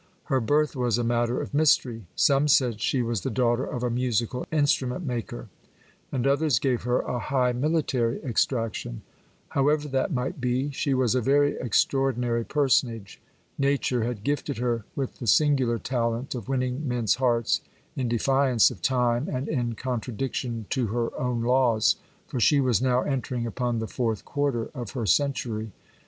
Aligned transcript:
Her 0.33 0.39
birth 0.39 0.75
was 0.75 0.97
a 0.97 1.03
matter 1.03 1.39
of 1.39 1.53
mystery. 1.53 2.05
Some 2.15 2.47
said 2.47 2.81
she 2.81 3.03
was 3.03 3.21
the 3.21 3.29
daughter 3.29 3.63
of 3.65 3.83
a 3.83 3.91
musical 3.91 4.47
instrument 4.51 5.05
maker, 5.05 5.47
and 6.11 6.25
others 6.25 6.57
gave 6.57 6.81
her 6.81 7.01
a 7.01 7.19
high 7.19 7.51
military 7.51 8.19
extraction. 8.23 9.03
However 9.49 9.87
that 9.89 10.11
might 10.11 10.41
be, 10.41 10.71
she 10.71 10.95
was 10.95 11.13
a 11.13 11.21
very 11.21 11.55
extraordinary 11.57 12.43
personage. 12.43 13.21
Nuture 13.59 14.03
had 14.03 14.23
gifted 14.23 14.57
her 14.57 14.85
with 14.95 15.19
the 15.19 15.27
singular 15.27 15.77
talent 15.77 16.33
of 16.33 16.49
winning 16.49 16.87
men's 16.87 17.13
hearts 17.21 17.61
in 17.95 18.07
defi 18.09 18.49
ance 18.51 18.71
of 18.71 18.81
time, 18.81 19.29
and 19.31 19.47
in 19.47 19.75
contradiction 19.75 20.65
to 20.71 20.87
her 20.87 21.15
own 21.15 21.43
laws; 21.43 21.97
for 22.25 22.39
she 22.39 22.59
was 22.59 22.81
now 22.81 23.03
entering 23.03 23.45
upon 23.45 23.77
the 23.77 23.85
fourth 23.85 24.25
quarter 24.25 24.71
of 24.73 24.93
her 24.93 25.05
century. 25.05 25.71